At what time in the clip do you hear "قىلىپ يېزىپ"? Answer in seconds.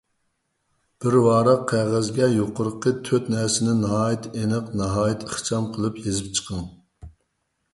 5.77-6.33